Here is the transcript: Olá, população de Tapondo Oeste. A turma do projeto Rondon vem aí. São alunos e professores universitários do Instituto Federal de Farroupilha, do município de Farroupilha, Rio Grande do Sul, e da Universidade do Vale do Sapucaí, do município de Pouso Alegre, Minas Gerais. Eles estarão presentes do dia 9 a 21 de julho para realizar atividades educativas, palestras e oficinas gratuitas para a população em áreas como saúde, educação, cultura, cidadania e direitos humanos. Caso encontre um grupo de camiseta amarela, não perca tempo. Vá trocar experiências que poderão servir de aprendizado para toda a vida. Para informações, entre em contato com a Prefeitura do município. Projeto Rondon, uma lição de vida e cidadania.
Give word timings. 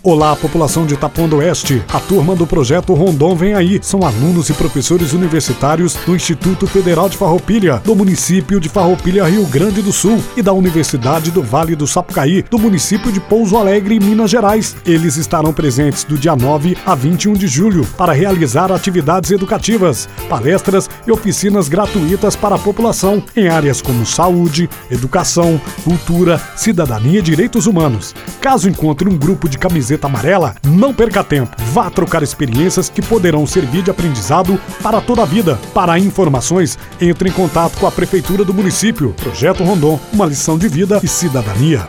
Olá, 0.00 0.36
população 0.36 0.86
de 0.86 0.96
Tapondo 0.96 1.38
Oeste. 1.38 1.82
A 1.92 1.98
turma 1.98 2.36
do 2.36 2.46
projeto 2.46 2.94
Rondon 2.94 3.34
vem 3.34 3.54
aí. 3.54 3.80
São 3.82 4.06
alunos 4.06 4.48
e 4.48 4.54
professores 4.54 5.12
universitários 5.12 5.94
do 6.06 6.14
Instituto 6.14 6.68
Federal 6.68 7.08
de 7.08 7.16
Farroupilha, 7.16 7.82
do 7.84 7.96
município 7.96 8.60
de 8.60 8.68
Farroupilha, 8.68 9.24
Rio 9.24 9.44
Grande 9.46 9.82
do 9.82 9.92
Sul, 9.92 10.22
e 10.36 10.42
da 10.42 10.52
Universidade 10.52 11.32
do 11.32 11.42
Vale 11.42 11.74
do 11.74 11.84
Sapucaí, 11.84 12.44
do 12.48 12.60
município 12.60 13.10
de 13.10 13.18
Pouso 13.18 13.56
Alegre, 13.56 13.98
Minas 13.98 14.30
Gerais. 14.30 14.76
Eles 14.86 15.16
estarão 15.16 15.52
presentes 15.52 16.04
do 16.04 16.16
dia 16.16 16.36
9 16.36 16.78
a 16.86 16.94
21 16.94 17.32
de 17.32 17.48
julho 17.48 17.84
para 17.96 18.12
realizar 18.12 18.70
atividades 18.70 19.32
educativas, 19.32 20.08
palestras 20.28 20.88
e 21.08 21.10
oficinas 21.10 21.68
gratuitas 21.68 22.36
para 22.36 22.54
a 22.54 22.58
população 22.58 23.20
em 23.34 23.48
áreas 23.48 23.82
como 23.82 24.06
saúde, 24.06 24.70
educação, 24.88 25.60
cultura, 25.82 26.40
cidadania 26.54 27.18
e 27.18 27.22
direitos 27.22 27.66
humanos. 27.66 28.14
Caso 28.40 28.68
encontre 28.68 29.08
um 29.08 29.18
grupo 29.18 29.48
de 29.48 29.58
camiseta 29.88 30.06
amarela, 30.06 30.54
não 30.64 30.92
perca 30.92 31.24
tempo. 31.24 31.56
Vá 31.72 31.88
trocar 31.88 32.22
experiências 32.22 32.90
que 32.90 33.00
poderão 33.00 33.46
servir 33.46 33.82
de 33.82 33.90
aprendizado 33.90 34.60
para 34.82 35.00
toda 35.00 35.22
a 35.22 35.26
vida. 35.26 35.58
Para 35.72 35.98
informações, 35.98 36.78
entre 37.00 37.30
em 37.30 37.32
contato 37.32 37.78
com 37.78 37.86
a 37.86 37.90
Prefeitura 37.90 38.44
do 38.44 38.52
município. 38.52 39.14
Projeto 39.14 39.64
Rondon, 39.64 39.98
uma 40.12 40.26
lição 40.26 40.58
de 40.58 40.68
vida 40.68 41.00
e 41.02 41.08
cidadania. 41.08 41.88